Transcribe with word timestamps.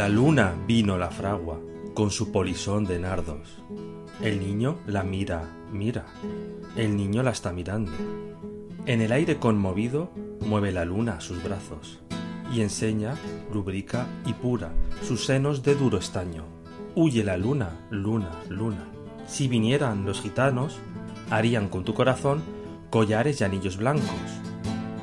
La 0.00 0.08
luna 0.08 0.54
vino 0.66 0.96
la 0.96 1.10
fragua 1.10 1.60
con 1.92 2.10
su 2.10 2.32
polisón 2.32 2.86
de 2.86 2.98
nardos. 2.98 3.62
El 4.22 4.40
niño 4.40 4.78
la 4.86 5.02
mira, 5.02 5.42
mira. 5.70 6.06
El 6.74 6.96
niño 6.96 7.22
la 7.22 7.32
está 7.32 7.52
mirando. 7.52 7.92
En 8.86 9.02
el 9.02 9.12
aire 9.12 9.36
conmovido 9.36 10.10
mueve 10.40 10.72
la 10.72 10.86
luna 10.86 11.20
sus 11.20 11.42
brazos 11.42 12.00
y 12.50 12.62
enseña, 12.62 13.14
rubrica 13.52 14.06
y 14.24 14.32
pura 14.32 14.72
sus 15.02 15.26
senos 15.26 15.62
de 15.62 15.74
duro 15.74 15.98
estaño. 15.98 16.44
Huye 16.94 17.22
la 17.22 17.36
luna, 17.36 17.86
luna, 17.90 18.30
luna. 18.48 18.88
Si 19.26 19.48
vinieran 19.48 20.06
los 20.06 20.22
gitanos, 20.22 20.78
harían 21.28 21.68
con 21.68 21.84
tu 21.84 21.92
corazón 21.92 22.40
collares 22.88 23.42
y 23.42 23.44
anillos 23.44 23.76
blancos. 23.76 24.40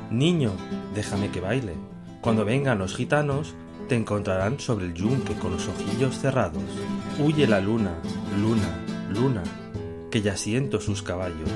Niño, 0.10 0.54
déjame 0.96 1.30
que 1.30 1.40
baile. 1.40 1.76
Cuando 2.20 2.46
vengan 2.46 2.80
los 2.80 2.96
gitanos, 2.96 3.54
te 3.88 3.96
encontrarán 3.96 4.60
sobre 4.60 4.86
el 4.86 4.94
yunque 4.94 5.34
con 5.36 5.52
los 5.52 5.68
ojillos 5.68 6.20
cerrados. 6.20 6.64
Huye 7.20 7.48
la 7.48 7.60
luna, 7.60 7.98
luna, 8.40 8.86
luna, 9.10 9.44
que 10.12 10.22
ya 10.22 10.36
siento 10.36 10.80
sus 10.82 11.02
caballos. 11.02 11.50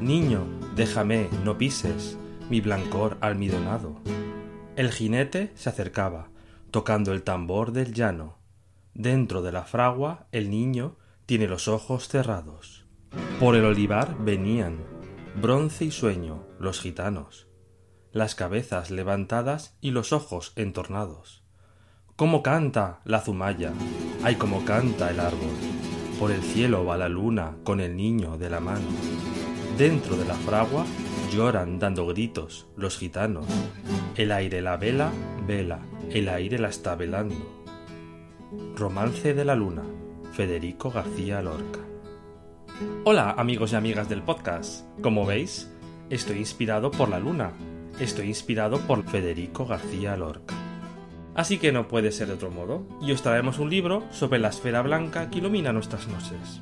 Niño, 0.00 0.46
déjame, 0.76 1.28
no 1.44 1.58
pises 1.58 2.18
mi 2.50 2.60
blancor 2.60 3.18
almidonado. 3.20 3.96
El 4.76 4.92
jinete 4.92 5.52
se 5.54 5.68
acercaba, 5.70 6.28
tocando 6.70 7.12
el 7.12 7.22
tambor 7.22 7.72
del 7.72 7.92
llano. 7.92 8.38
Dentro 8.94 9.42
de 9.42 9.52
la 9.52 9.64
fragua, 9.64 10.28
el 10.32 10.50
niño 10.50 10.96
tiene 11.26 11.48
los 11.48 11.68
ojos 11.68 12.08
cerrados. 12.08 12.86
Por 13.40 13.56
el 13.56 13.64
olivar 13.64 14.16
venían, 14.18 14.78
bronce 15.40 15.86
y 15.86 15.90
sueño, 15.90 16.44
los 16.58 16.80
gitanos 16.80 17.47
las 18.18 18.34
cabezas 18.34 18.90
levantadas 18.90 19.76
y 19.80 19.92
los 19.92 20.12
ojos 20.12 20.52
entornados. 20.56 21.42
¿Cómo 22.16 22.42
canta 22.42 23.00
la 23.04 23.20
zumaya? 23.20 23.72
¡Ay, 24.24 24.34
cómo 24.34 24.64
canta 24.64 25.10
el 25.10 25.20
árbol! 25.20 25.54
Por 26.18 26.32
el 26.32 26.42
cielo 26.42 26.84
va 26.84 26.98
la 26.98 27.08
luna 27.08 27.56
con 27.62 27.80
el 27.80 27.96
niño 27.96 28.36
de 28.36 28.50
la 28.50 28.58
mano. 28.58 28.88
Dentro 29.78 30.16
de 30.16 30.24
la 30.24 30.34
fragua 30.34 30.84
lloran 31.32 31.78
dando 31.78 32.06
gritos 32.08 32.66
los 32.76 32.98
gitanos. 32.98 33.46
El 34.16 34.32
aire 34.32 34.60
la 34.62 34.76
vela, 34.76 35.12
vela, 35.46 35.78
el 36.10 36.28
aire 36.28 36.58
la 36.58 36.70
está 36.70 36.96
velando. 36.96 37.36
Romance 38.74 39.32
de 39.32 39.44
la 39.44 39.54
luna, 39.54 39.84
Federico 40.32 40.90
García 40.90 41.40
Lorca. 41.40 41.80
Hola 43.04 43.30
amigos 43.38 43.72
y 43.72 43.76
amigas 43.76 44.08
del 44.08 44.22
podcast. 44.22 44.84
Como 45.02 45.24
veis, 45.24 45.70
estoy 46.10 46.38
inspirado 46.38 46.90
por 46.90 47.08
la 47.08 47.20
luna, 47.20 47.52
estoy 48.00 48.28
inspirado 48.28 48.80
por 48.80 49.04
Federico 49.04 49.66
García 49.66 50.16
Lorca. 50.16 50.54
Así 51.34 51.58
que 51.58 51.72
no 51.72 51.88
puede 51.88 52.12
ser 52.12 52.28
de 52.28 52.34
otro 52.34 52.50
modo, 52.50 52.82
y 53.00 53.12
os 53.12 53.22
traemos 53.22 53.58
un 53.58 53.70
libro 53.70 54.04
sobre 54.10 54.38
la 54.38 54.48
esfera 54.48 54.82
blanca 54.82 55.30
que 55.30 55.38
ilumina 55.38 55.72
nuestras 55.72 56.08
noches. 56.08 56.60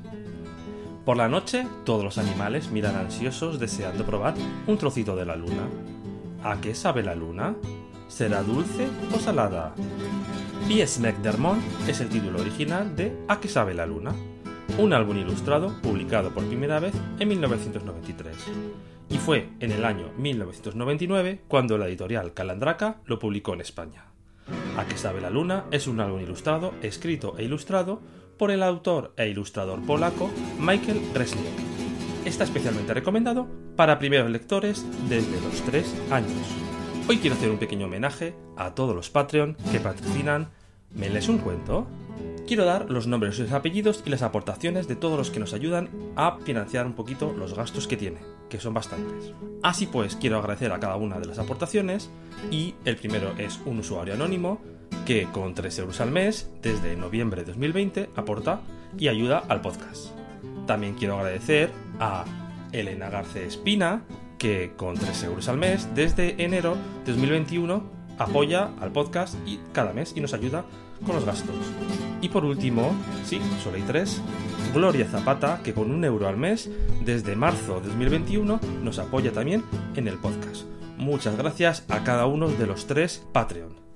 Por 1.05 1.17
la 1.17 1.29
noche, 1.29 1.67
todos 1.85 2.05
los 2.05 2.19
animales 2.19 2.71
miran 2.71 2.97
ansiosos 2.97 3.59
deseando 3.59 4.05
probar 4.05 4.35
un 4.67 4.77
trocito 4.77 5.15
de 5.17 5.25
la 5.25 5.37
luna. 5.37 5.69
¿A 6.43 6.61
qué 6.61 6.75
sabe 6.75 7.03
la 7.03 7.15
luna? 7.15 7.55
¿Será 8.09 8.43
dulce 8.43 8.89
o 9.15 9.19
salada? 9.19 9.75
Pies 10.69 11.01
McDermott 11.01 11.59
es 11.89 12.01
el 12.01 12.09
título 12.09 12.41
original 12.41 12.97
de 12.97 13.17
A 13.29 13.41
qué 13.41 13.49
sabe 13.49 13.73
la 13.73 13.87
luna, 13.87 14.13
un 14.79 14.93
álbum 14.93 15.17
ilustrado 15.17 15.81
publicado 15.81 16.31
por 16.31 16.45
primera 16.45 16.81
vez 16.81 16.95
en 17.19 17.29
1993 17.29 18.37
y 19.09 19.19
fue 19.19 19.49
en 19.61 19.73
el 19.73 19.85
año 19.85 20.11
1999 20.19 21.43
cuando 21.49 21.79
la 21.79 21.87
editorial 21.87 22.35
Calandraca 22.35 23.01
lo 23.05 23.19
publicó 23.19 23.55
en 23.55 23.61
España. 23.61 24.07
A 24.77 24.85
que 24.87 24.97
sabe 24.97 25.21
la 25.21 25.31
luna 25.31 25.65
es 25.71 25.87
un 25.87 26.01
álbum 26.01 26.21
ilustrado, 26.21 26.75
escrito 26.83 27.35
e 27.39 27.45
ilustrado 27.45 28.01
por 28.39 28.51
el 28.51 28.63
autor 28.63 29.13
e 29.17 29.29
ilustrador 29.29 29.85
polaco 29.85 30.31
Michael 30.59 31.01
Resnick. 31.15 31.47
Está 32.25 32.45
especialmente 32.45 32.95
recomendado 32.95 33.47
para 33.77 33.99
primeros 33.99 34.31
lectores 34.31 34.85
desde 35.09 35.41
los 35.41 35.63
3 35.63 36.11
años. 36.11 36.47
Hoy 37.09 37.19
quiero 37.19 37.37
hacer 37.37 37.51
un 37.51 37.59
pequeño 37.59 37.87
homenaje 37.87 38.35
a 38.57 38.75
todos 38.75 38.95
los 38.95 39.11
Patreon 39.11 39.57
que 39.71 39.81
patrocinan 39.81 40.49
¿Me 40.97 41.11
lees 41.11 41.29
un 41.29 41.39
cuento? 41.39 41.87
Quiero 42.47 42.65
dar 42.65 42.91
los 42.91 43.07
nombres, 43.07 43.39
los 43.39 43.53
apellidos 43.53 44.03
y 44.07 44.11
las 44.11 44.23
aportaciones 44.23 44.89
de 44.89 44.97
todos 44.97 45.19
los 45.19 45.31
que 45.31 45.41
nos 45.41 45.53
ayudan 45.53 45.91
a 46.17 46.39
financiar 46.39 46.87
un 46.87 46.95
poquito 46.95 47.35
los 47.37 47.55
gastos 47.55 47.87
que 47.87 47.99
tiene, 47.99 48.19
que 48.49 48.61
son 48.61 48.75
bastantes. 48.75 49.33
Así 49.63 49.87
pues, 49.87 50.17
quiero 50.17 50.39
agradecer 50.39 50.73
a 50.73 50.81
cada 50.81 50.97
una 50.97 51.19
de 51.19 51.27
las 51.27 51.39
aportaciones 51.39 52.11
y 52.51 52.75
el 52.85 52.97
primero 52.97 53.33
es 53.39 53.61
un 53.65 53.81
usuario 53.81 54.15
anónimo 54.15 54.61
que 55.05 55.25
con 55.33 55.55
3 55.55 55.79
euros 55.81 56.01
al 56.01 56.11
mes, 56.11 56.51
desde 56.63 56.97
noviembre 56.97 57.43
de 57.43 57.49
2020, 57.49 58.11
aporta 58.17 58.61
y 58.99 59.09
ayuda 59.09 59.43
al 59.49 59.61
podcast. 59.61 60.09
También 60.67 60.95
quiero 60.95 61.17
agradecer 61.17 61.71
a 62.01 62.25
Elena 62.73 63.09
García 63.09 63.43
Espina, 63.43 64.03
que 64.39 64.73
con 64.77 64.97
3 64.97 65.25
euros 65.25 65.49
al 65.49 65.59
mes, 65.59 65.89
desde 65.95 66.43
enero 66.43 66.77
de 67.05 67.13
2021, 67.13 67.85
apoya 68.19 68.71
al 68.81 68.93
podcast 68.93 69.37
y 69.47 69.61
cada 69.73 69.93
mes 69.93 70.13
y 70.17 70.21
nos 70.21 70.35
ayuda 70.35 70.65
con 71.05 71.17
los 71.17 71.25
gastos. 71.25 71.55
Y 72.21 72.29
por 72.29 72.45
último, 72.45 72.95
sí, 73.25 73.41
solo 73.63 73.77
hay 73.77 73.83
tres, 73.83 74.21
Gloria 74.73 75.07
Zapata, 75.07 75.61
que 75.63 75.75
con 75.75 75.91
un 75.91 76.05
euro 76.05 76.29
al 76.29 76.37
mes, 76.37 76.71
desde 77.05 77.37
marzo 77.37 77.81
de 77.81 77.89
2021, 77.89 78.61
nos 78.83 78.99
apoya 78.99 79.33
también 79.33 79.65
en 79.95 80.09
el 80.09 80.19
podcast. 80.19 80.65
Muchas 80.97 81.37
gracias 81.37 81.85
a 81.89 82.05
cada 82.05 82.27
uno 82.27 82.49
de 82.49 82.67
los 82.67 82.87
tres 82.87 83.27
Patreon. 83.33 83.87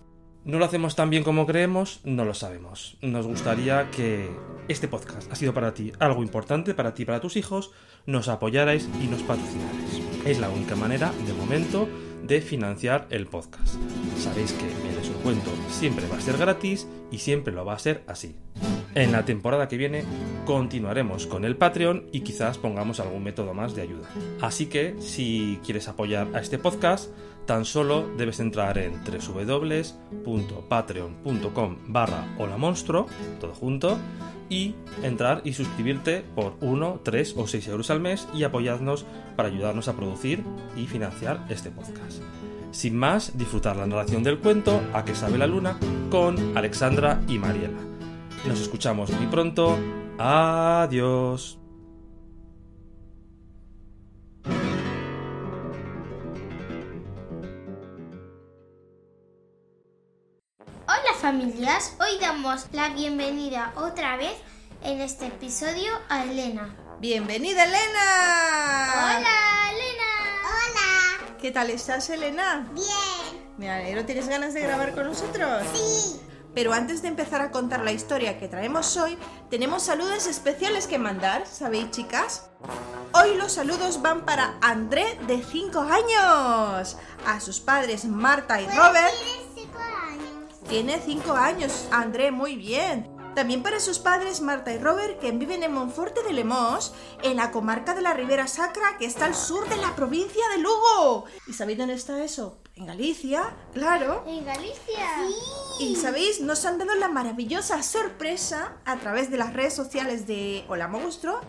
¿No 0.45 0.59
lo 0.59 0.65
hacemos 0.65 0.97
tan 0.97 1.11
bien 1.11 1.23
como 1.23 1.47
creemos? 1.47 2.01
No 2.05 2.25
lo 2.25 2.33
sabemos. 2.33 2.97
Nos 3.03 3.27
gustaría 3.27 3.91
que 3.91 4.31
este 4.69 4.89
podcast 4.89 5.31
ha 5.31 5.35
sido 5.35 5.53
para 5.53 5.75
ti 5.75 5.93
algo 5.99 6.23
importante, 6.23 6.73
para 6.73 6.95
ti 6.95 7.03
y 7.03 7.07
para 7.07 7.21
tus 7.21 7.37
hijos, 7.37 7.73
nos 8.07 8.29
apoyarais 8.29 8.89
y 9.03 9.07
nos 9.07 9.23
patrocinarais. 9.23 10.01
Es 10.25 10.41
la 10.41 10.49
única 10.49 10.77
manera, 10.77 11.13
de 11.27 11.35
momento, 11.35 11.89
de 12.23 12.41
financiar 12.41 13.07
el 13.11 13.27
podcast. 13.27 13.75
Sabéis 14.17 14.53
que 14.53 14.90
cuento 15.21 15.51
siempre 15.69 16.09
va 16.09 16.17
a 16.17 16.21
ser 16.21 16.37
gratis 16.37 16.89
y 17.11 17.19
siempre 17.19 17.53
lo 17.53 17.65
va 17.65 17.75
a 17.75 17.79
ser 17.79 18.03
así. 18.07 18.37
En 18.95 19.11
la 19.13 19.25
temporada 19.25 19.69
que 19.69 19.77
viene 19.77 20.03
continuaremos 20.45 21.27
con 21.27 21.45
el 21.45 21.57
Patreon 21.57 22.07
y 22.13 22.23
quizás 22.23 22.59
pongamos 22.59 22.99
algún 22.99 23.23
método 23.23 23.55
más 23.55 23.77
de 23.77 23.83
ayuda. 23.83 24.09
Así 24.41 24.67
que 24.67 24.97
si 25.01 25.61
quieres 25.65 25.87
apoyar 25.89 26.27
a 26.35 26.41
este 26.41 26.59
podcast, 26.59 27.11
tan 27.47 27.65
solo 27.65 28.09
debes 28.17 28.41
entrar 28.41 28.79
en 28.79 28.95
www.patreon.com 29.05 31.77
barra 31.87 32.27
holamonstruo, 32.39 33.07
todo 33.41 33.55
junto, 33.55 33.97
y 34.51 34.75
entrar 35.03 35.41
y 35.45 35.55
suscribirte 35.55 36.23
por 36.35 36.57
1, 36.61 37.01
3 37.05 37.35
o 37.37 37.47
6 37.47 37.69
euros 37.69 37.91
al 37.91 38.01
mes 38.01 38.29
y 38.35 38.43
apoyarnos 38.43 39.07
para 39.37 39.49
ayudarnos 39.49 39.89
a 39.89 39.95
producir 39.95 40.43
y 40.77 40.89
financiar 40.89 41.47
este 41.49 41.71
podcast. 41.71 42.21
Sin 42.73 42.97
más, 42.97 43.37
disfrutar 43.37 43.77
la 43.77 43.87
narración 43.87 44.23
del 44.23 44.39
cuento 44.39 44.81
A 44.93 45.05
que 45.05 45.15
sabe 45.15 45.39
la 45.39 45.47
luna 45.47 45.79
con 46.11 46.57
Alexandra 46.57 47.21
y 47.27 47.39
Mariela. 47.39 47.79
Nos 48.47 48.61
escuchamos 48.61 49.11
muy 49.11 49.27
pronto. 49.27 49.77
Adiós. 50.19 51.59
Hola 60.87 61.15
familias, 61.21 61.97
hoy 62.01 62.19
damos 62.21 62.67
la 62.73 62.91
bienvenida 62.91 63.73
otra 63.77 64.17
vez 64.17 64.35
en 64.83 65.01
este 65.01 65.27
episodio 65.27 65.91
a 66.09 66.25
Elena. 66.25 66.77
¡Bienvenida 67.01 67.65
Elena! 67.65 67.79
Hola 68.93 69.17
Elena. 69.17 69.21
Hola. 69.21 69.50
¿Qué 71.41 71.51
tal 71.51 71.71
estás, 71.71 72.11
Elena? 72.11 72.69
Bien. 72.75 73.55
Me 73.57 73.71
alegro, 73.71 74.05
¿tienes 74.05 74.29
ganas 74.29 74.53
de 74.53 74.61
grabar 74.61 74.95
con 74.95 75.07
nosotros? 75.07 75.65
Sí. 75.73 76.21
Pero 76.55 76.75
antes 76.75 77.01
de 77.01 77.09
empezar 77.09 77.41
a 77.41 77.51
contar 77.51 77.83
la 77.83 77.93
historia 77.93 78.39
que 78.39 78.47
traemos 78.47 78.95
hoy, 78.99 79.17
tenemos 79.49 79.85
saludos 79.85 80.27
especiales 80.27 80.87
que 80.87 80.99
mandar, 80.99 81.47
¿sabéis, 81.47 81.93
chicas? 81.93 82.51
Hoy 83.15 83.37
los 83.37 83.53
saludos 83.53 84.03
van 84.03 84.27
para 84.27 84.59
André, 84.61 85.19
de 85.27 85.43
5 85.43 85.81
años, 85.81 86.99
a 87.27 87.41
sus 87.41 87.59
padres 87.61 88.05
Marta 88.05 88.61
y 88.61 88.67
Robert. 88.67 89.15
Tienes 89.15 89.49
cinco 89.55 89.79
años. 89.79 90.69
Tiene 90.69 91.01
5 91.03 91.33
años, 91.33 91.89
André, 91.91 92.33
muy 92.33 92.57
bien. 92.57 93.20
También 93.35 93.63
para 93.63 93.81
sus 93.81 93.99
padres 93.99 94.41
Marta 94.41 94.73
y 94.73 94.79
Robert, 94.79 95.21
que 95.21 95.31
viven 95.31 95.63
en 95.63 95.73
Monforte 95.73 96.23
de 96.23 96.33
Lemos, 96.33 96.93
en 97.23 97.37
la 97.37 97.53
comarca 97.53 97.95
de 97.95 98.03
la 98.03 98.13
Ribera 98.13 98.49
Sacra, 98.49 98.99
que 98.99 99.07
está 99.07 99.27
al 99.27 99.35
sur 99.35 99.69
de 99.69 99.77
la 99.77 99.95
provincia 99.95 100.43
de 100.55 100.59
Lugo. 100.59 101.27
¿Y 101.47 101.53
sabéis 101.53 101.79
dónde 101.79 101.95
está 101.95 102.23
eso? 102.23 102.59
En 102.75 102.87
Galicia, 102.87 103.55
claro. 103.73 104.25
¿En 104.27 104.45
Galicia? 104.45 105.07
Y 105.79 105.97
sabéis, 105.97 106.41
nos 106.41 106.65
han 106.65 106.79
dado 106.79 106.95
la 106.95 107.09
maravillosa 107.09 107.83
sorpresa 107.83 108.77
a 108.85 108.97
través 108.97 109.31
de 109.31 109.37
las 109.37 109.53
redes 109.53 109.75
sociales 109.75 110.27
de 110.27 110.65
Hola 110.69 110.89
Monstruo 110.89 111.41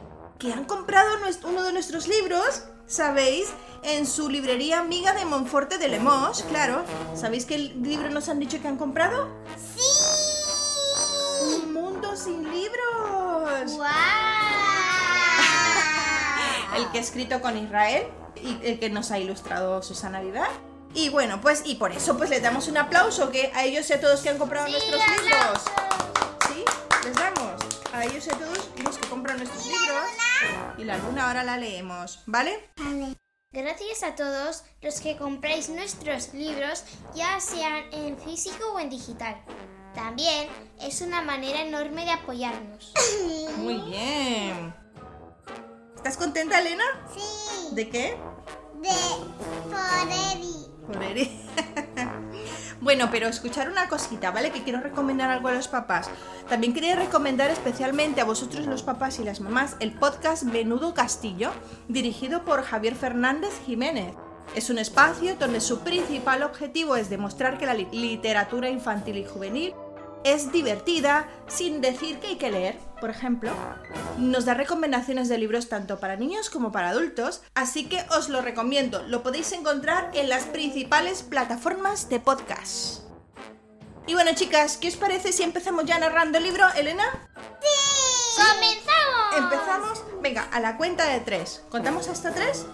que 0.41 0.51
han 0.51 0.65
comprado 0.65 1.07
uno 1.43 1.63
de 1.63 1.71
nuestros 1.71 2.07
libros, 2.07 2.63
¿sabéis? 2.87 3.49
En 3.83 4.07
su 4.07 4.27
librería 4.27 4.79
amiga 4.79 5.13
de 5.13 5.23
Monforte 5.23 5.77
de 5.77 5.87
Lemos, 5.87 6.41
claro. 6.49 6.83
¿Sabéis 7.15 7.45
qué 7.45 7.59
libro 7.59 8.09
nos 8.09 8.27
han 8.27 8.39
dicho 8.39 8.59
que 8.59 8.67
han 8.67 8.77
comprado? 8.77 9.29
Sí. 9.75 10.00
Mundo 12.11 12.23
sin 12.23 12.43
libros. 12.43 13.73
¡Guau! 13.73 13.91
El 16.75 16.91
que 16.91 16.97
he 16.97 17.01
escrito 17.01 17.41
con 17.41 17.57
Israel 17.57 18.07
y 18.35 18.59
el 18.63 18.79
que 18.79 18.89
nos 18.89 19.11
ha 19.11 19.19
ilustrado 19.19 19.81
Susana 19.81 20.19
Vidal. 20.19 20.49
Y 20.93 21.09
bueno, 21.09 21.39
pues 21.39 21.61
y 21.65 21.75
por 21.75 21.93
eso 21.93 22.17
pues 22.17 22.29
les 22.29 22.41
damos 22.41 22.67
un 22.67 22.77
aplauso 22.77 23.31
que 23.31 23.51
a 23.55 23.63
ellos 23.63 23.89
y 23.89 23.93
a 23.93 24.01
todos 24.01 24.21
que 24.21 24.29
han 24.29 24.37
comprado 24.37 24.67
nuestros 24.67 25.01
libros. 25.07 25.61
¿Sí? 26.47 26.65
Les 27.05 27.15
damos 27.15 27.61
a 27.93 28.03
ellos 28.03 28.27
y 28.27 28.29
a 28.29 28.33
todos 28.33 28.57
los 28.83 28.97
que 28.97 29.07
compran 29.07 29.37
nuestros 29.37 29.65
libros. 29.65 30.05
Y 30.77 30.83
la 30.83 30.97
luna 30.97 31.27
ahora 31.27 31.43
la 31.43 31.57
leemos, 31.57 32.23
¿vale? 32.25 32.71
Gracias 33.53 34.03
a 34.03 34.15
todos 34.15 34.63
los 34.81 34.99
que 34.99 35.15
compráis 35.15 35.69
nuestros 35.69 36.33
libros, 36.33 36.83
ya 37.15 37.39
sean 37.39 37.85
en 37.93 38.17
físico 38.17 38.73
o 38.73 38.79
en 38.79 38.89
digital. 38.89 39.41
También 39.95 40.47
es 40.79 41.01
una 41.01 41.21
manera 41.21 41.61
enorme 41.61 42.05
de 42.05 42.11
apoyarnos. 42.11 42.93
Muy 43.57 43.79
bien. 43.81 44.73
¿Estás 45.95 46.17
contenta, 46.17 46.59
Elena? 46.59 46.83
Sí, 47.13 47.75
¿De 47.75 47.89
qué? 47.89 48.17
de. 48.81 48.89
Por 50.87 51.01
Eri. 51.03 51.29
bueno, 52.81 53.09
pero 53.11 53.27
escuchar 53.27 53.69
una 53.69 53.87
cosita, 53.87 54.31
¿vale? 54.31 54.51
Que 54.51 54.63
quiero 54.63 54.81
recomendar 54.81 55.29
algo 55.29 55.47
a 55.47 55.53
los 55.53 55.67
papás. 55.67 56.09
También 56.49 56.73
quería 56.73 56.95
recomendar 56.95 57.51
especialmente 57.51 58.19
a 58.19 58.25
vosotros 58.25 58.65
los 58.65 58.83
papás 58.83 59.19
y 59.19 59.23
las 59.23 59.39
mamás 59.39 59.77
el 59.79 59.93
podcast 59.93 60.43
Menudo 60.43 60.93
Castillo, 60.93 61.51
dirigido 61.87 62.43
por 62.43 62.63
Javier 62.63 62.95
Fernández 62.95 63.53
Jiménez. 63.65 64.15
Es 64.55 64.69
un 64.69 64.77
espacio 64.79 65.35
donde 65.37 65.61
su 65.61 65.79
principal 65.79 66.43
objetivo 66.43 66.95
es 66.97 67.09
demostrar 67.09 67.57
que 67.57 67.65
la 67.65 67.73
li- 67.73 67.87
literatura 67.91 68.69
infantil 68.69 69.17
y 69.17 69.25
juvenil 69.25 69.73
es 70.23 70.51
divertida 70.51 71.27
sin 71.47 71.81
decir 71.81 72.19
que 72.19 72.27
hay 72.27 72.35
que 72.35 72.51
leer, 72.51 72.77
por 72.99 73.09
ejemplo. 73.09 73.51
Nos 74.17 74.45
da 74.45 74.53
recomendaciones 74.53 75.29
de 75.29 75.37
libros 75.37 75.69
tanto 75.69 75.99
para 75.99 76.15
niños 76.17 76.49
como 76.49 76.71
para 76.71 76.89
adultos, 76.89 77.41
así 77.55 77.87
que 77.87 78.03
os 78.15 78.29
lo 78.29 78.41
recomiendo. 78.41 79.01
Lo 79.07 79.23
podéis 79.23 79.51
encontrar 79.53 80.11
en 80.13 80.29
las 80.29 80.43
principales 80.43 81.23
plataformas 81.23 82.09
de 82.09 82.19
podcast. 82.19 83.03
Y 84.05 84.13
bueno, 84.13 84.31
chicas, 84.35 84.77
¿qué 84.77 84.89
os 84.89 84.95
parece 84.97 85.31
si 85.31 85.43
empezamos 85.43 85.85
ya 85.85 85.97
narrando 85.97 86.37
el 86.39 86.43
libro, 86.43 86.65
Elena? 86.75 87.05
¡Comenzamos! 88.35 89.37
Empezamos. 89.37 90.03
Venga, 90.21 90.43
a 90.51 90.59
la 90.59 90.77
cuenta 90.77 91.05
de 91.05 91.19
tres. 91.21 91.63
¿Contamos 91.69 92.07
hasta 92.07 92.31
tres? 92.31 92.67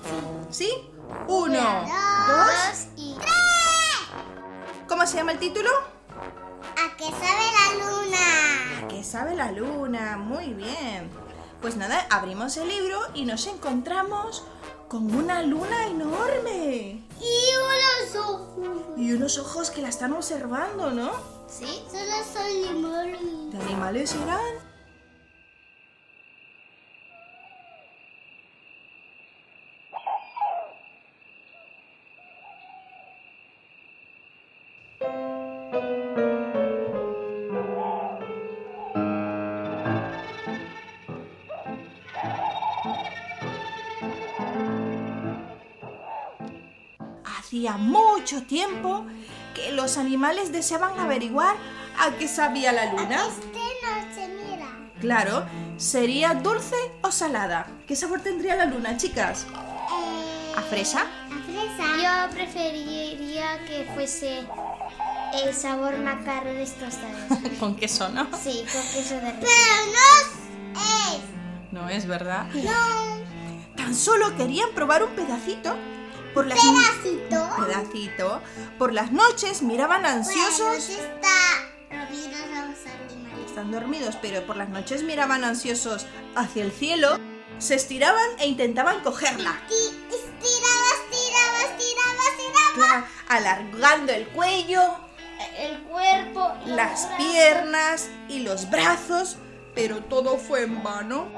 Sí. 0.50 0.70
Uno, 1.28 1.62
dos. 2.28 2.48
Dos 2.48 2.88
y 2.98 3.16
¿Cómo 4.88 5.08
se 5.08 5.18
llama 5.18 5.32
el 5.32 5.40
título? 5.40 5.70
¿A 5.72 6.98
qué 6.98 7.06
sabe 7.06 7.46
la 7.54 7.86
luna? 7.86 8.88
¿Qué 8.90 9.04
sabe 9.04 9.36
la 9.36 9.52
luna? 9.52 10.18
Muy 10.18 10.54
bien. 10.54 11.10
Pues 11.62 11.78
nada, 11.78 12.06
abrimos 12.10 12.58
el 12.58 12.68
libro 12.68 13.00
y 13.14 13.26
nos 13.26 13.48
encontramos 13.48 14.44
con 14.90 15.16
una 15.16 15.42
luna 15.42 15.88
enorme. 15.88 17.06
Y 17.20 18.12
unos 18.12 18.26
ojos. 18.26 18.98
Y 18.98 19.14
unos 19.14 19.38
ojos 19.38 19.72
que 19.72 19.82
la 19.82 19.90
están 19.90 20.14
observando, 20.14 20.92
¿no? 20.92 21.12
¿Sí? 21.48 21.82
Solo 21.90 22.24
son 22.34 22.76
limones. 22.76 23.54
¿De 23.54 23.58
animales 23.64 24.10
serán? 24.10 24.67
Hacía 47.58 47.78
mucho 47.78 48.44
tiempo 48.44 49.04
que 49.56 49.72
los 49.72 49.98
animales 49.98 50.52
deseaban 50.52 51.00
averiguar 51.00 51.56
a 51.98 52.12
qué 52.12 52.28
sabía 52.28 52.72
la 52.72 52.94
luna. 52.94 53.26
Este 53.28 53.48
no 53.82 54.14
se 54.14 54.28
mira. 54.28 54.68
Claro, 55.02 55.44
¿sería 55.78 56.36
dulce 56.36 56.76
o 57.02 57.12
salada? 57.12 57.66
¿Qué 57.88 57.96
sabor 57.96 58.22
tendría 58.22 58.56
la 58.56 58.66
luna, 58.66 58.96
chicas? 58.96 59.48
¿A 60.56 60.62
fresa? 60.62 61.02
A 61.02 61.42
fresa. 61.50 62.28
Yo 62.30 62.36
preferiría 62.36 63.66
que 63.66 63.90
fuese 63.96 64.44
el 65.44 65.52
sabor 65.52 65.98
macarrones 65.98 66.76
tostados. 66.76 67.40
Con 67.60 67.76
queso, 67.76 68.08
¿no? 68.10 68.28
Sí, 68.38 68.64
con 68.72 68.84
queso 68.84 69.16
de 69.16 69.34
Pero 69.40 69.48
no 69.96 70.80
es. 71.10 71.72
No 71.72 71.90
es 71.90 72.06
verdad. 72.06 72.46
No. 72.54 73.18
Tan 73.76 73.96
solo 73.96 74.36
querían 74.38 74.70
probar 74.76 75.04
un 75.04 75.10
pedacito. 75.16 75.76
Por 76.38 76.46
las 76.46 76.60
Pedacito. 76.60 77.50
pedacito. 77.66 78.42
Por 78.78 78.94
las 78.94 79.12
noches 79.12 79.64
miraban 79.64 80.06
ansiosos. 80.06 80.88
está 80.90 81.28
Robino 81.90 82.38
los 82.38 82.86
animales. 82.86 83.48
Están 83.48 83.72
dormidos, 83.72 84.16
pero 84.22 84.46
por 84.46 84.56
las 84.56 84.70
noches 84.70 85.02
miraban 85.02 85.44
ansiosos 85.44 86.06
hacia 86.36 86.64
el 86.64 86.72
cielo. 86.72 87.18
Se 87.58 87.74
estiraban 87.74 88.30
e 88.38 88.46
intentaban 88.46 89.02
cogerla. 89.02 89.60
Estiraba, 89.66 90.88
estiraba, 91.10 91.60
estiraba, 91.72 92.24
estiraba. 92.38 93.08
Alargando 93.30 94.14
el 94.14 94.28
cuello, 94.28 94.82
El 95.58 95.80
cuerpo. 95.86 96.54
las 96.68 97.08
brazos. 97.08 97.18
piernas 97.18 98.10
y 98.30 98.40
los 98.42 98.70
brazos, 98.70 99.38
pero 99.74 100.04
todo 100.04 100.38
fue 100.38 100.62
en 100.62 100.84
vano. 100.84 101.30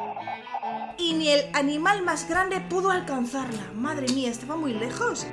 Y 0.97 1.13
ni 1.13 1.29
el 1.29 1.45
animal 1.53 2.03
más 2.03 2.27
grande 2.27 2.59
pudo 2.59 2.91
alcanzarla. 2.91 3.71
Madre 3.73 4.07
mía, 4.13 4.29
estaba 4.29 4.55
muy 4.55 4.73
lejos. 4.73 5.25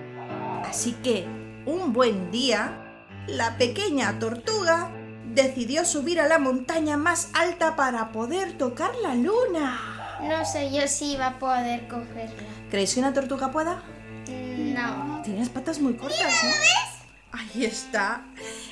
Así 0.64 0.92
que, 1.02 1.26
un 1.66 1.92
buen 1.92 2.30
día, 2.30 3.02
la 3.26 3.58
pequeña 3.58 4.18
tortuga 4.18 4.90
decidió 5.34 5.84
subir 5.84 6.20
a 6.20 6.28
la 6.28 6.38
montaña 6.38 6.96
más 6.96 7.30
alta 7.34 7.76
para 7.76 8.12
poder 8.12 8.56
tocar 8.56 8.94
la 9.02 9.14
luna. 9.14 10.18
No 10.22 10.44
sé 10.44 10.72
yo 10.72 10.88
si 10.88 11.12
iba 11.12 11.26
a 11.26 11.38
poder 11.38 11.86
cogerla. 11.88 12.42
¿Creéis 12.70 12.94
que 12.94 13.00
una 13.00 13.12
tortuga 13.12 13.50
pueda? 13.50 13.82
No. 14.28 15.22
Tienes 15.22 15.48
patas 15.48 15.80
muy 15.80 15.94
cortas, 15.94 16.44
¿no? 16.44 17.38
Ahí 17.38 17.64
está. 17.64 18.22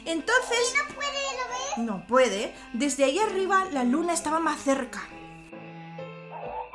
Entonces... 0.04 0.74
¿No 0.76 0.94
puede, 0.94 1.08
lo 1.08 1.48
ves? 1.50 1.78
No 1.86 2.06
puede. 2.06 2.54
Desde 2.72 3.04
ahí 3.04 3.18
arriba 3.18 3.66
la 3.72 3.84
luna 3.84 4.14
estaba 4.14 4.40
más 4.40 4.62
cerca. 4.62 5.02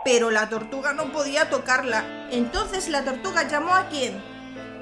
Pero 0.03 0.31
la 0.31 0.49
tortuga 0.49 0.93
no 0.93 1.11
podía 1.11 1.49
tocarla. 1.49 2.27
Entonces 2.31 2.87
la 2.89 3.03
tortuga 3.03 3.47
llamó 3.47 3.73
a 3.73 3.87
quién? 3.87 4.21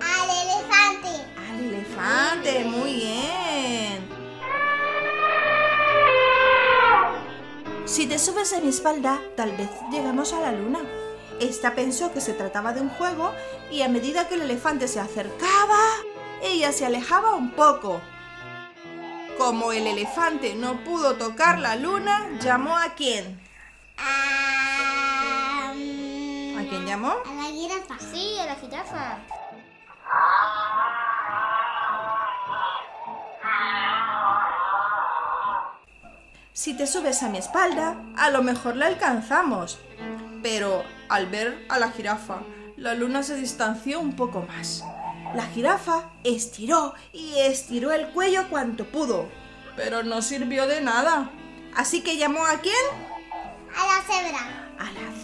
Al 0.01 0.29
elefante. 0.29 1.25
Al 1.49 1.65
elefante. 1.65 2.63
Muy 2.65 2.93
bien. 2.93 4.07
Si 7.85 8.05
te 8.05 8.19
subes 8.19 8.53
a 8.53 8.59
mi 8.59 8.67
espalda, 8.67 9.19
tal 9.35 9.55
vez 9.55 9.69
llegamos 9.91 10.33
a 10.33 10.41
la 10.41 10.51
luna. 10.51 10.79
Esta 11.39 11.73
pensó 11.73 12.11
que 12.11 12.21
se 12.21 12.33
trataba 12.33 12.73
de 12.73 12.81
un 12.81 12.89
juego 12.89 13.33
y 13.71 13.81
a 13.81 13.87
medida 13.87 14.27
que 14.27 14.35
el 14.35 14.41
elefante 14.41 14.87
se 14.87 14.99
acercaba, 14.99 15.79
ella 16.43 16.71
se 16.71 16.85
alejaba 16.85 17.35
un 17.35 17.51
poco. 17.51 18.01
Como 19.37 19.71
el 19.71 19.87
elefante 19.87 20.55
no 20.55 20.83
pudo 20.83 21.15
tocar 21.15 21.59
la 21.59 21.75
luna, 21.75 22.27
llamó 22.41 22.77
a 22.77 22.93
quién? 22.95 23.39
A, 23.97 24.01
¿A 24.01 24.05
quién 24.17 24.36
llamó? 26.87 27.13
A 27.25 27.33
la 27.33 27.43
jirafa. 27.43 27.99
Sí, 27.99 28.37
a 28.39 28.45
la 28.45 28.55
jirafa. 28.55 29.17
Si 36.53 36.73
te 36.73 36.87
subes 36.87 37.21
a 37.21 37.29
mi 37.29 37.37
espalda, 37.37 38.01
a 38.17 38.31
lo 38.31 38.41
mejor 38.41 38.77
la 38.77 38.87
alcanzamos. 38.87 39.79
Pero 40.41 40.83
al 41.09 41.27
ver 41.27 41.65
a 41.69 41.77
la 41.77 41.91
jirafa, 41.91 42.39
la 42.77 42.93
luna 42.93 43.21
se 43.21 43.35
distanció 43.35 43.99
un 43.99 44.15
poco 44.15 44.41
más. 44.41 44.83
La 45.35 45.45
jirafa 45.45 46.09
estiró 46.23 46.93
y 47.11 47.37
estiró 47.39 47.91
el 47.91 48.09
cuello 48.11 48.49
cuanto 48.49 48.85
pudo, 48.85 49.27
pero 49.75 50.03
no 50.03 50.21
sirvió 50.21 50.67
de 50.67 50.81
nada. 50.81 51.29
Así 51.75 52.01
que 52.01 52.17
llamó 52.17 52.45
a 52.45 52.59
quién? 52.59 52.73
A 53.75 53.85
la 53.85 54.01
cebra. 54.01 54.66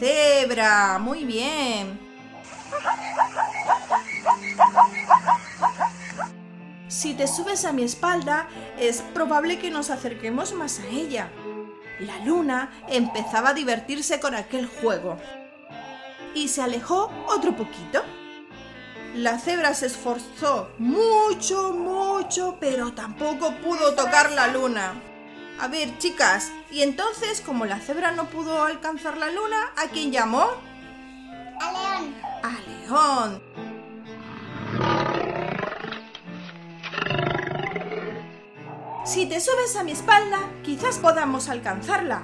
Cebra. 0.04 1.00
Muy 1.00 1.24
bien. 1.24 1.98
Si 6.90 7.14
te 7.14 7.26
subes 7.26 7.64
a 7.64 7.72
mi 7.72 7.84
espalda, 7.84 8.50
es 8.78 9.02
probable 9.14 9.60
que 9.60 9.70
nos 9.70 9.90
acerquemos 9.90 10.52
más 10.54 10.80
a 10.80 10.88
ella. 10.88 11.32
La 12.02 12.18
luna 12.26 12.70
empezaba 12.90 13.52
a 13.52 13.54
divertirse 13.54 14.20
con 14.20 14.36
aquel 14.36 14.68
juego. 14.68 15.18
Y 16.36 16.50
se 16.50 16.62
alejó 16.62 17.10
otro 17.28 17.56
poquito. 17.56 18.04
La 19.16 19.40
cebra 19.40 19.74
se 19.74 19.86
esforzó 19.86 20.70
mucho, 20.80 21.72
mucho, 21.72 22.58
pero 22.60 22.92
tampoco 22.92 23.54
pudo 23.64 23.96
tocar 23.96 24.34
la 24.34 24.48
luna. 24.48 25.13
A 25.60 25.68
ver, 25.68 25.98
chicas, 25.98 26.52
y 26.72 26.82
entonces, 26.82 27.42
como 27.42 27.66
la 27.66 27.80
cebra 27.80 28.12
no 28.12 28.30
pudo 28.30 28.64
alcanzar 28.64 29.18
la 29.18 29.30
luna, 29.30 29.72
¿a 29.78 29.88
quién 29.90 30.12
llamó? 30.12 30.48
A 31.62 31.72
león. 31.72 32.16
A 32.44 32.58
León. 32.68 33.42
Si 39.06 39.26
te 39.26 39.40
subes 39.40 39.76
a 39.76 39.84
mi 39.84 39.92
espalda, 39.92 40.40
quizás 40.64 40.98
podamos 40.98 41.50
alcanzarla. 41.50 42.24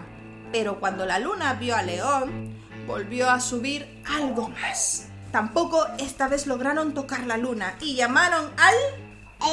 Pero 0.51 0.79
cuando 0.79 1.05
la 1.05 1.19
luna 1.19 1.53
vio 1.53 1.75
a 1.75 1.83
León, 1.83 2.57
volvió 2.88 3.29
a 3.29 3.39
subir 3.39 4.01
algo 4.07 4.50
más. 4.50 5.07
Tampoco 5.31 5.86
esta 6.00 6.27
vez 6.27 6.48
lograron 6.48 6.93
tocar 6.93 7.27
la 7.27 7.38
luna 7.38 7.75
y 7.79 7.95
llamaron 7.95 8.51
al... 8.57 8.75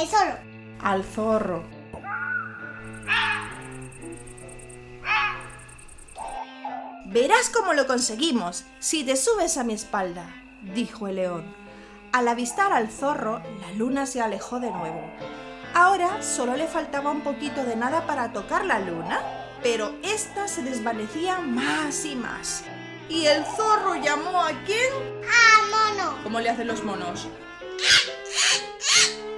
El 0.01 0.07
zorro. 0.07 0.37
al 0.81 1.03
zorro. 1.03 1.76
Verás 7.09 7.49
cómo 7.49 7.73
lo 7.73 7.87
conseguimos 7.87 8.65
si 8.79 9.05
te 9.05 9.15
subes 9.15 9.55
a 9.55 9.63
mi 9.63 9.73
espalda, 9.73 10.25
dijo 10.75 11.07
el 11.07 11.15
león. 11.15 11.55
Al 12.11 12.27
avistar 12.27 12.73
al 12.73 12.89
zorro, 12.89 13.41
la 13.61 13.71
luna 13.77 14.05
se 14.05 14.19
alejó 14.19 14.59
de 14.59 14.71
nuevo. 14.71 15.09
Ahora 15.73 16.21
solo 16.21 16.57
le 16.57 16.67
faltaba 16.67 17.11
un 17.11 17.21
poquito 17.21 17.63
de 17.63 17.77
nada 17.77 18.05
para 18.05 18.33
tocar 18.33 18.65
la 18.65 18.79
luna, 18.79 19.21
pero 19.63 19.95
ésta 20.03 20.49
se 20.49 20.63
desvanecía 20.63 21.39
más 21.39 22.03
y 22.03 22.17
más. 22.17 22.65
Y 23.07 23.25
el 23.25 23.45
zorro 23.45 23.95
llamó 23.95 24.43
a 24.43 24.51
quién? 24.65 24.91
A 25.23 25.93
mono. 25.93 26.17
¿Cómo 26.23 26.41
le 26.41 26.49
hacen 26.49 26.67
los 26.67 26.83
monos? 26.83 27.29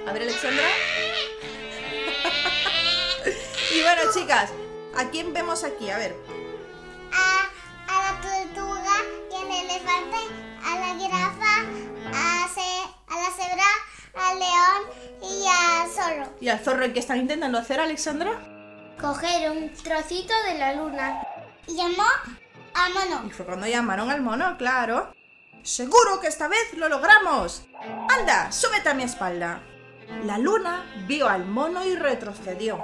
A 0.08 0.12
ver, 0.12 0.22
Alexandra. 0.22 0.64
y 3.72 3.82
bueno, 3.82 4.02
chicas, 4.12 4.50
¿a 4.96 5.08
quién 5.10 5.32
vemos 5.32 5.62
aquí? 5.62 5.88
A 5.88 5.98
ver. 5.98 6.39
¿Y 16.40 16.48
al 16.48 16.58
zorro 16.60 16.92
que 16.92 17.00
están 17.00 17.18
intentando 17.18 17.58
hacer, 17.58 17.80
Alexandra? 17.80 18.32
Coger 19.00 19.50
un 19.50 19.70
trocito 19.74 20.32
de 20.46 20.58
la 20.58 20.74
luna. 20.74 21.22
Y 21.66 21.76
llamó 21.76 22.04
a 22.74 22.88
mono. 22.88 23.26
Y 23.26 23.30
fue 23.30 23.44
cuando 23.44 23.66
llamaron 23.66 24.10
al 24.10 24.22
mono, 24.22 24.56
claro. 24.56 25.12
Seguro 25.62 26.20
que 26.20 26.28
esta 26.28 26.48
vez 26.48 26.72
lo 26.76 26.88
logramos. 26.88 27.66
Anda, 28.08 28.50
súbete 28.50 28.88
a 28.88 28.94
mi 28.94 29.02
espalda. 29.02 29.60
La 30.24 30.38
luna 30.38 30.84
vio 31.06 31.28
al 31.28 31.44
mono 31.44 31.84
y 31.84 31.94
retrocedió. 31.94 32.82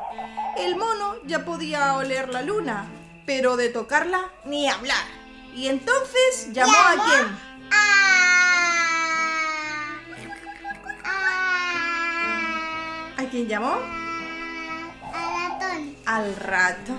El 0.56 0.76
mono 0.76 1.16
ya 1.24 1.44
podía 1.44 1.96
oler 1.96 2.28
la 2.28 2.42
luna, 2.42 2.86
pero 3.24 3.56
de 3.56 3.70
tocarla 3.70 4.30
ni 4.44 4.68
hablar. 4.68 5.04
Y 5.54 5.68
entonces 5.68 6.52
llamó 6.52 6.76
a 6.76 6.92
quién? 6.92 7.26
A... 7.72 8.05
quién 13.36 13.48
llamó? 13.48 13.72
A... 13.72 13.76
A 15.12 15.48
ratón. 15.50 15.96
Al 16.06 16.36
ratón. 16.36 16.96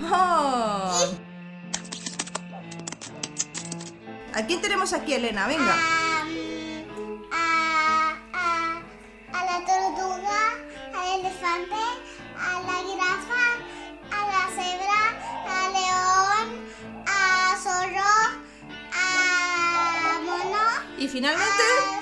¿A 4.34 4.46
quién 4.46 4.60
tenemos 4.60 4.92
aquí, 4.92 5.14
Elena? 5.14 5.48
Venga. 5.48 5.74
A, 7.32 8.14
a, 8.32 8.80
a 9.32 9.44
la 9.46 9.58
tortuga, 9.66 10.38
al 10.94 11.08
elefante, 11.18 11.82
a 12.38 12.62
la 12.62 12.76
jirafa, 12.86 13.44
a 14.12 14.18
la 14.30 14.42
cebra, 14.54 15.02
al 15.58 15.72
león, 15.72 16.46
a 17.04 17.56
zorro, 17.60 18.14
a 18.92 20.20
mono, 20.24 20.64
Y 20.98 21.08
finalmente. 21.08 21.97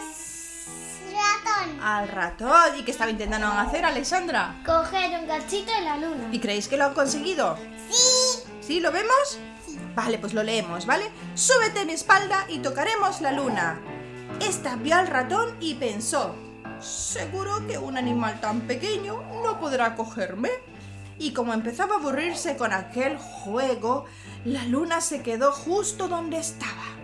Al 1.86 2.08
ratón. 2.08 2.76
¿Y 2.76 2.82
qué 2.82 2.90
estaba 2.90 3.10
intentando 3.10 3.46
hacer, 3.46 3.84
Alexandra? 3.84 4.56
Coger 4.66 5.20
un 5.20 5.26
cachito 5.26 5.72
de 5.72 5.82
la 5.82 5.96
luna. 5.96 6.28
¿Y 6.32 6.40
creéis 6.40 6.66
que 6.66 6.76
lo 6.76 6.86
han 6.86 6.94
conseguido? 6.94 7.56
Sí. 7.88 8.42
¿Sí? 8.60 8.80
¿Lo 8.80 8.90
vemos? 8.90 9.38
Vale, 9.94 10.18
pues 10.18 10.34
lo 10.34 10.42
leemos, 10.42 10.84
¿vale? 10.84 11.04
Súbete 11.34 11.80
a 11.80 11.84
mi 11.84 11.92
espalda 11.92 12.44
y 12.48 12.58
tocaremos 12.58 13.20
la 13.20 13.30
luna. 13.30 13.80
Esta 14.40 14.74
vio 14.74 14.96
al 14.96 15.06
ratón 15.06 15.56
y 15.60 15.74
pensó, 15.76 16.34
seguro 16.80 17.64
que 17.68 17.78
un 17.78 17.96
animal 17.96 18.40
tan 18.40 18.62
pequeño 18.62 19.22
no 19.44 19.60
podrá 19.60 19.94
cogerme. 19.94 20.50
Y 21.18 21.32
como 21.32 21.54
empezaba 21.54 21.94
a 21.94 21.98
aburrirse 21.98 22.56
con 22.56 22.72
aquel 22.72 23.16
juego, 23.16 24.06
la 24.44 24.64
luna 24.64 25.00
se 25.00 25.22
quedó 25.22 25.52
justo 25.52 26.08
donde 26.08 26.38
estaba. 26.38 26.95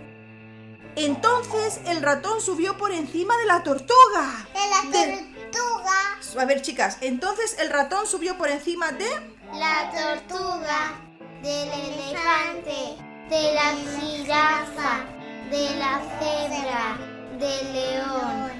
Entonces 0.96 1.80
el 1.86 2.02
ratón 2.02 2.40
subió 2.40 2.76
por 2.76 2.92
encima 2.92 3.36
de 3.38 3.46
la 3.46 3.62
tortuga. 3.62 4.46
De 4.52 4.92
la 4.92 4.98
De- 4.98 5.16
tortuga. 5.52 6.40
A 6.40 6.44
ver, 6.44 6.62
chicas, 6.62 6.98
entonces 7.00 7.56
el 7.58 7.70
ratón 7.70 8.06
subió 8.06 8.36
por 8.38 8.48
encima 8.48 8.90
de... 8.92 9.06
La 9.54 9.90
tortuga, 9.90 10.94
del 11.42 11.68
elefante, 11.68 12.96
de 13.28 13.52
la 13.54 13.74
jirafa, 14.00 15.04
de 15.50 15.70
la 15.76 16.00
cebra, 16.18 16.98
del 17.38 17.72
león, 17.74 18.50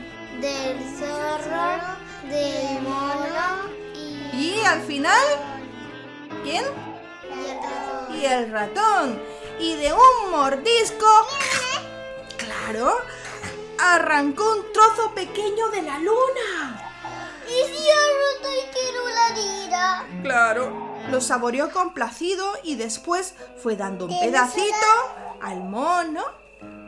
del 0.41 0.99
zorro, 0.99 1.81
del 2.29 2.83
mono 2.83 3.71
y, 3.95 4.59
Y 4.59 4.65
al 4.67 4.83
final... 4.83 5.27
¿Quién? 6.43 6.65
y 7.31 7.45
el 7.49 7.61
ratón. 7.63 8.17
y 8.21 8.25
el 8.27 8.53
ratón. 8.53 9.23
Y 9.61 9.77
de 9.77 9.93
un 9.93 10.31
mordisco, 10.31 11.07
claro, 12.73 12.97
arrancó 13.79 14.45
un 14.55 14.73
trozo 14.73 15.15
pequeño 15.15 15.69
de 15.69 15.83
la 15.83 15.99
luna. 15.99 16.89
Y 17.47 17.67
si 17.69 17.83
y 17.83 18.73
quiero 18.73 19.09
la 19.09 19.35
tira. 19.35 20.07
Claro. 20.23 20.93
Lo 21.11 21.21
saboreó 21.21 21.71
complacido 21.71 22.47
y 22.63 22.77
después 22.77 23.35
fue 23.63 23.77
dando 23.77 24.07
un 24.07 24.11
¿Qué 24.13 24.27
pedacito 24.27 24.87
al 25.43 25.65
mono, 25.65 26.23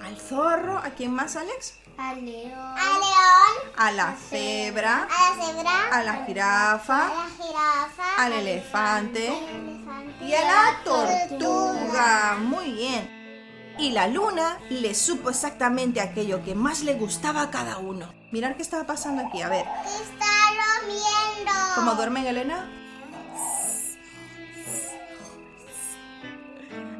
al 0.02 0.16
zorro, 0.18 0.78
¿a 0.78 0.90
quién 0.90 1.12
más, 1.12 1.36
Alex? 1.36 1.74
Al 1.98 2.24
león. 2.24 2.52
Al 2.54 3.00
león. 3.00 3.72
A 3.76 3.90
la 3.92 4.16
cebra, 4.16 5.08
A 5.10 5.36
la 5.36 5.46
cebra. 5.46 5.88
a 5.90 6.02
la 6.02 6.24
jirafa, 6.24 7.06
A 7.06 7.14
la 7.14 7.44
jirafa. 7.44 8.24
al 8.24 8.32
elefante 8.32 9.28
al 9.28 9.34
elefante, 9.34 10.24
y 10.24 10.34
a 10.34 10.40
la 10.42 10.84
tortuga. 10.84 12.36
Muy 12.40 12.72
bien. 12.72 13.23
Y 13.78 13.90
la 13.90 14.06
luna 14.06 14.58
le 14.70 14.94
supo 14.94 15.30
exactamente 15.30 16.00
aquello 16.00 16.44
que 16.44 16.54
más 16.54 16.82
le 16.84 16.94
gustaba 16.94 17.42
a 17.42 17.50
cada 17.50 17.78
uno. 17.78 18.12
Mirar 18.30 18.56
qué 18.56 18.62
estaba 18.62 18.84
pasando 18.84 19.26
aquí, 19.26 19.42
a 19.42 19.48
ver. 19.48 19.66
Está 19.84 20.26
durmiendo. 20.80 21.52
¿Cómo 21.74 21.94
duermen, 21.94 22.26
Elena? 22.26 22.70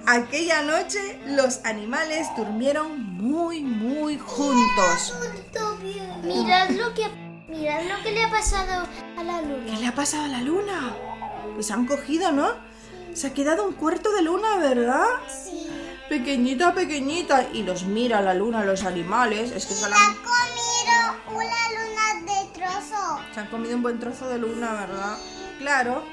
Aquella 0.07 0.63
noche 0.63 1.19
los 1.27 1.65
animales 1.65 2.29
durmieron 2.37 3.01
muy, 3.17 3.63
muy 3.63 4.19
juntos. 4.19 5.15
Mirad 6.23 6.71
lo 6.71 6.93
que 6.95 7.09
mirad 7.49 7.83
lo 7.85 8.03
que 8.03 8.13
le 8.13 8.25
ha 8.25 8.31
pasado 8.31 8.87
a 9.17 9.23
la 9.23 9.41
¿Qué 9.41 9.47
luna. 9.47 9.79
le 9.79 9.87
ha 9.87 9.95
pasado 9.95 10.25
a 10.25 10.29
la 10.29 10.41
luna? 10.43 10.95
Pues 11.55 11.71
han 11.71 11.87
cogido, 11.87 12.33
¿no? 12.33 12.49
Se 13.15 13.29
ha 13.29 13.33
quedado 13.33 13.65
un 13.67 13.75
cuarto 13.75 14.13
de 14.13 14.23
luna, 14.23 14.57
¿verdad? 14.59 15.07
Sí. 15.29 15.69
Pequeñita, 16.09 16.75
pequeñita. 16.75 17.49
Y 17.53 17.63
los 17.63 17.85
mira 17.85 18.21
la 18.21 18.35
luna, 18.35 18.65
los 18.65 18.85
animales. 18.85 19.51
Es 19.53 19.67
que 19.67 19.75
se, 19.75 19.89
la 19.89 19.97
Ha 19.97 20.07
han, 20.07 20.15
comido 20.15 21.39
una 21.39 21.63
luna 21.71 22.33
de 22.33 22.49
trozo. 22.53 23.21
se 23.33 23.41
han 23.41 23.47
comido 23.49 23.77
un 23.77 23.83
buen 23.83 23.99
trozo 23.99 24.29
de 24.29 24.39
luna, 24.39 24.73
¿verdad? 24.73 25.17
Claro. 25.59 26.05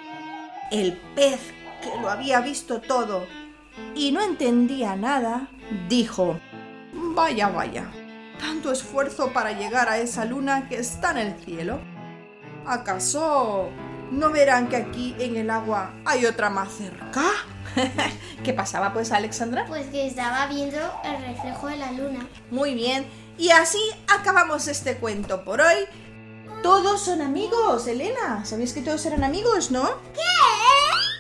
El 0.72 0.94
pez 1.16 1.40
que 1.82 2.00
lo 2.02 2.10
había 2.10 2.40
visto 2.42 2.80
todo 2.80 3.26
y 3.96 4.12
no 4.12 4.22
entendía 4.22 4.96
nada, 4.96 5.48
dijo, 5.90 6.40
Vaya, 6.94 7.50
vaya, 7.50 7.92
tanto 8.40 8.72
esfuerzo 8.72 9.34
para 9.34 9.52
llegar 9.52 9.90
a 9.90 9.98
esa 9.98 10.24
luna 10.26 10.70
que 10.70 10.78
está 10.78 11.12
en 11.12 11.18
el 11.18 11.36
cielo. 11.44 11.80
¿Acaso 12.66 13.70
no 14.12 14.30
verán 14.30 14.68
que 14.70 14.78
aquí 14.78 15.16
en 15.20 15.36
el 15.36 15.50
agua 15.50 15.94
hay 16.06 16.26
otra 16.26 16.50
más 16.50 16.72
cerca? 16.72 17.24
¿Qué 18.44 18.54
pasaba 18.54 18.94
pues, 18.94 19.12
Alexandra? 19.12 19.66
Pues 19.68 19.88
que 19.88 20.08
estaba 20.08 20.48
viendo 20.48 20.78
el 21.04 21.26
reflejo 21.26 21.68
de 21.68 21.78
la 21.78 21.92
luna. 21.92 22.28
Muy 22.50 22.74
bien, 22.74 23.06
y 23.38 23.50
así 23.50 23.82
acabamos 24.08 24.68
este 24.68 24.98
cuento 24.98 25.44
por 25.44 25.62
hoy. 25.62 25.86
Todos 26.62 27.02
son 27.02 27.22
amigos, 27.22 27.88
Elena. 27.88 28.46
¿Sabías 28.46 28.74
que 28.74 28.82
todos 28.82 29.06
eran 29.06 29.24
amigos, 29.24 29.72
no? 29.72 29.84
¿Qué? 30.14 30.22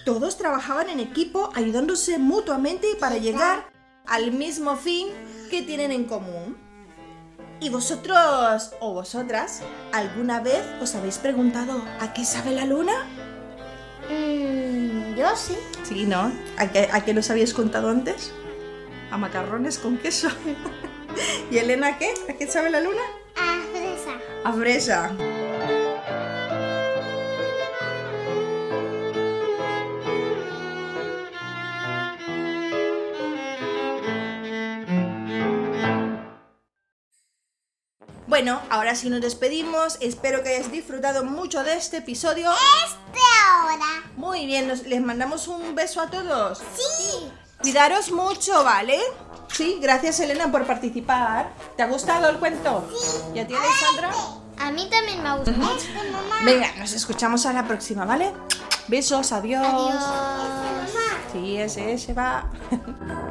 Todos 0.05 0.38
trabajaban 0.38 0.89
en 0.89 1.00
equipo 1.00 1.51
ayudándose 1.55 2.20
mutuamente 2.20 2.88
para 3.00 3.17
llegar 3.17 3.72
al 4.05 4.31
mismo 4.31 4.75
fin 4.75 5.08
que 5.50 5.63
tienen 5.63 5.91
en 5.91 6.05
común. 6.05 6.58
¿Y 7.60 7.70
vosotros 7.70 8.72
o 8.79 8.93
vosotras 8.93 9.62
alguna 9.93 10.39
vez 10.41 10.63
os 10.81 10.96
habéis 10.96 11.17
preguntado 11.20 11.84
a 12.00 12.13
qué 12.13 12.25
sabe 12.25 12.51
la 12.51 12.65
luna? 12.65 12.93
Yo 15.22 15.36
sí. 15.36 15.56
Sí, 15.84 16.08
¿no? 16.08 16.32
¿A 16.58 16.72
qué, 16.72 16.90
¿A 16.92 17.06
qué 17.06 17.13
nos 17.13 17.30
habíais 17.30 17.54
contado 17.54 17.90
antes? 17.92 18.32
A 19.12 19.20
macarrones 19.20 19.78
con 19.78 20.00
queso. 20.00 20.30
¿Y 21.51 21.60
Elena 21.60 22.00
qué? 22.00 22.12
¿A 22.28 22.34
qué 22.34 22.48
sabe 22.48 22.72
la 22.72 22.82
luna? 22.82 23.04
A 23.36 23.62
fresa. 23.72 24.20
A 24.44 24.51
fresa. 24.51 25.16
Bueno, 38.32 38.62
ahora 38.70 38.96
sí 38.96 39.10
nos 39.10 39.20
despedimos. 39.20 39.98
Espero 40.00 40.42
que 40.42 40.52
hayáis 40.56 40.72
disfrutado 40.72 41.26
mucho 41.26 41.66
de 41.66 41.76
este 41.76 41.98
episodio. 41.98 42.50
Este 42.86 43.20
ahora. 43.52 44.10
Muy 44.16 44.46
bien, 44.46 44.70
nos- 44.70 44.84
les 44.84 45.02
mandamos 45.02 45.50
un 45.50 45.76
beso 45.76 46.00
a 46.00 46.08
todos. 46.10 46.60
Sí. 46.60 47.30
Cuidaros 47.60 48.10
mucho, 48.14 48.64
¿vale? 48.64 48.98
Sí, 49.50 49.80
gracias 49.82 50.22
Elena 50.22 50.50
por 50.50 50.66
participar. 50.66 51.52
¿Te 51.76 51.84
ha 51.84 51.88
gustado 51.88 52.30
el 52.30 52.38
cuento? 52.40 52.90
Sí. 53.04 53.18
¿Y 53.36 53.40
a 53.40 53.48
ti, 53.48 53.54
Alexandra? 53.54 54.12
A 54.60 54.72
mí 54.72 54.88
también 54.90 55.22
me 55.22 55.28
ha 55.28 55.36
gustado. 55.36 55.58
mamá. 55.58 56.40
Venga, 56.46 56.72
nos 56.78 56.94
escuchamos 56.94 57.46
a 57.46 57.52
la 57.52 57.68
próxima, 57.68 58.06
¿vale? 58.06 58.32
Besos, 58.88 59.34
adiós. 59.34 59.68
Adiós. 59.68 60.04
Sí, 61.34 61.58
ese, 61.58 61.92
ese 61.92 62.14
va. 62.14 62.50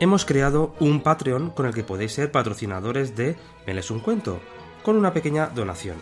Hemos 0.00 0.24
creado 0.24 0.74
un 0.80 1.02
Patreon 1.02 1.50
con 1.50 1.66
el 1.66 1.74
que 1.74 1.84
podéis 1.84 2.12
ser 2.12 2.32
patrocinadores 2.32 3.14
de 3.14 3.36
Me 3.64 3.74
lees 3.74 3.92
un 3.92 4.00
cuento, 4.00 4.40
con 4.82 4.96
una 4.96 5.12
pequeña 5.12 5.46
donación. 5.46 5.96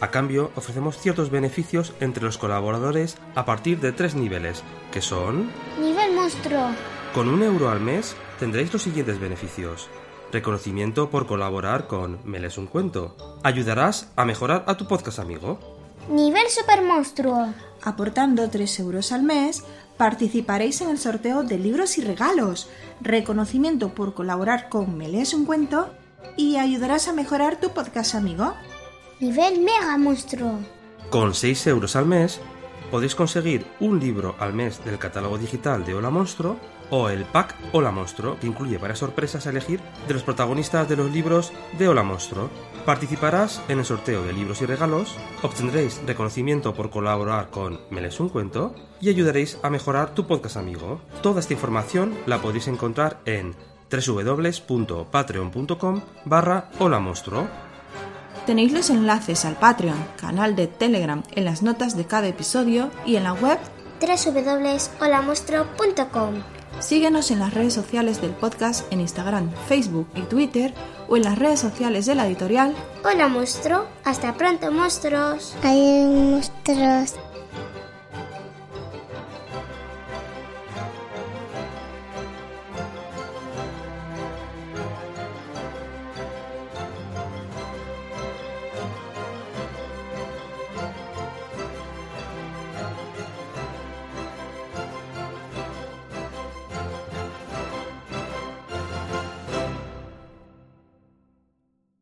A 0.00 0.10
cambio, 0.10 0.50
ofrecemos 0.54 0.98
ciertos 0.98 1.30
beneficios 1.30 1.94
entre 2.00 2.24
los 2.24 2.36
colaboradores 2.36 3.16
a 3.34 3.46
partir 3.46 3.80
de 3.80 3.92
tres 3.92 4.14
niveles, 4.14 4.62
que 4.90 5.00
son... 5.00 5.50
Nivel 5.80 6.14
monstruo. 6.14 6.72
Con 7.14 7.28
un 7.28 7.42
euro 7.42 7.70
al 7.70 7.80
mes 7.80 8.16
tendréis 8.38 8.70
los 8.72 8.82
siguientes 8.82 9.18
beneficios. 9.18 9.88
Reconocimiento 10.30 11.08
por 11.08 11.26
colaborar 11.26 11.86
con 11.86 12.18
Me 12.24 12.38
lees 12.38 12.58
un 12.58 12.66
cuento. 12.66 13.16
Ayudarás 13.42 14.12
a 14.16 14.26
mejorar 14.26 14.64
a 14.66 14.76
tu 14.76 14.86
podcast 14.86 15.18
amigo. 15.18 15.71
Nivel 16.08 16.48
super 16.48 16.82
monstruo. 16.82 17.54
Aportando 17.82 18.48
3 18.48 18.80
euros 18.80 19.12
al 19.12 19.22
mes, 19.22 19.64
participaréis 19.96 20.80
en 20.80 20.90
el 20.90 20.98
sorteo 20.98 21.42
de 21.42 21.58
libros 21.58 21.98
y 21.98 22.02
regalos, 22.02 22.68
reconocimiento 23.00 23.94
por 23.94 24.14
colaborar 24.14 24.68
con 24.68 24.96
Me 24.96 25.08
lees 25.08 25.34
un 25.34 25.44
cuento 25.44 25.90
y 26.36 26.56
ayudarás 26.56 27.08
a 27.08 27.12
mejorar 27.12 27.60
tu 27.60 27.70
podcast 27.70 28.14
amigo. 28.14 28.54
Nivel 29.20 29.60
mega 29.60 29.96
monstruo. 29.96 30.58
Con 31.10 31.34
6 31.34 31.66
euros 31.68 31.96
al 31.96 32.06
mes 32.06 32.40
podéis 32.92 33.14
conseguir 33.14 33.64
un 33.80 33.98
libro 33.98 34.36
al 34.38 34.52
mes 34.52 34.84
del 34.84 34.98
catálogo 34.98 35.38
digital 35.38 35.86
de 35.86 35.94
Hola 35.94 36.10
Monstruo 36.10 36.58
o 36.90 37.08
el 37.08 37.24
pack 37.24 37.56
Hola 37.72 37.90
Monstruo, 37.90 38.38
que 38.38 38.46
incluye 38.46 38.76
varias 38.76 38.98
sorpresas 38.98 39.46
a 39.46 39.50
elegir 39.50 39.80
de 40.06 40.12
los 40.12 40.22
protagonistas 40.22 40.86
de 40.90 40.96
los 40.96 41.10
libros 41.10 41.54
de 41.78 41.88
Hola 41.88 42.02
Monstruo. 42.02 42.50
Participarás 42.84 43.62
en 43.68 43.78
el 43.78 43.86
sorteo 43.86 44.22
de 44.22 44.34
libros 44.34 44.60
y 44.60 44.66
regalos, 44.66 45.16
obtendréis 45.42 46.02
reconocimiento 46.06 46.74
por 46.74 46.90
colaborar 46.90 47.48
con 47.48 47.80
Me 47.88 48.02
lees 48.02 48.20
un 48.20 48.28
cuento 48.28 48.74
y 49.00 49.08
ayudaréis 49.08 49.58
a 49.62 49.70
mejorar 49.70 50.14
tu 50.14 50.26
podcast 50.26 50.58
amigo. 50.58 51.00
Toda 51.22 51.40
esta 51.40 51.54
información 51.54 52.12
la 52.26 52.42
podéis 52.42 52.68
encontrar 52.68 53.22
en 53.24 53.56
www.patreon.com 53.90 56.02
barra 56.26 56.70
Hola 56.78 57.00
Monstruo. 57.00 57.71
Tenéis 58.46 58.72
los 58.72 58.88
enlaces 58.90 59.44
al 59.44 59.56
Patreon, 59.56 60.04
canal 60.16 60.56
de 60.56 60.66
Telegram 60.66 61.22
en 61.32 61.44
las 61.44 61.62
notas 61.62 61.96
de 61.96 62.06
cada 62.06 62.26
episodio 62.26 62.90
y 63.06 63.14
en 63.16 63.22
la 63.24 63.34
web. 63.34 63.58
www.holamonstruo.com 64.00 66.42
Síguenos 66.80 67.30
en 67.30 67.38
las 67.38 67.52
redes 67.54 67.74
sociales 67.74 68.20
del 68.20 68.32
podcast 68.32 68.92
en 68.92 69.00
Instagram, 69.00 69.52
Facebook 69.68 70.08
y 70.16 70.22
Twitter 70.22 70.74
o 71.08 71.16
en 71.16 71.22
las 71.22 71.38
redes 71.38 71.60
sociales 71.60 72.06
de 72.06 72.16
la 72.16 72.26
editorial 72.26 72.74
Hola 73.04 73.28
monstruo. 73.28 73.86
Hasta 74.04 74.34
pronto 74.34 74.72
monstruos. 74.72 75.54
Hay 75.62 76.04
monstruos. 76.04 77.14